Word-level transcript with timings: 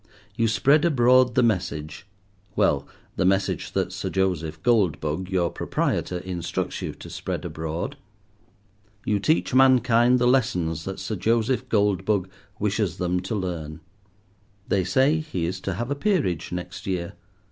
You 0.35 0.47
spread 0.47 0.83
abroad 0.83 1.35
the 1.35 1.43
message—well, 1.43 2.87
the 3.17 3.23
message 3.25 3.73
that 3.73 3.93
Sir 3.93 4.09
Joseph 4.09 4.63
Goldbug, 4.63 5.29
your 5.29 5.51
proprietor, 5.51 6.17
instructs 6.17 6.81
you 6.81 6.93
to 6.95 7.07
spread 7.07 7.45
abroad. 7.45 7.97
You 9.05 9.19
teach 9.19 9.53
mankind 9.53 10.17
the 10.17 10.25
lessons 10.25 10.85
that 10.85 10.97
Sir 10.99 11.15
Joseph 11.17 11.69
Goldbug 11.69 12.31
wishes 12.57 12.97
them 12.97 13.19
to 13.19 13.35
learn. 13.35 13.79
They 14.67 14.83
say 14.83 15.19
he 15.19 15.45
is 15.45 15.61
to 15.61 15.75
have 15.75 15.91
a 15.91 15.95
peerage 15.95 16.51
next 16.51 16.87
year. 16.87 17.13